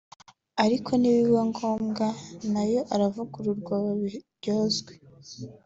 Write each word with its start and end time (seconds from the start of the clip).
ariko 0.63 0.89
nibiba 0.97 1.41
ngombwa 1.49 2.07
na 2.53 2.63
yo 2.71 2.81
aravugururwa 2.93 3.73
babiryozwe 3.85 4.91